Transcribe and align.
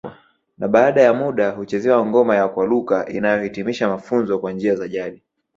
Na 0.57 0.67
baada 0.67 1.01
ya 1.01 1.13
muda 1.13 1.49
huchezewa 1.51 2.05
ngoma 2.05 2.35
ya 2.35 2.47
kwaluka 2.47 3.09
inayohitimisha 3.09 3.89
mafunzo 3.89 4.39
kwa 4.39 4.51
njia 4.51 4.75
za 4.75 4.87
jadi 4.87 5.23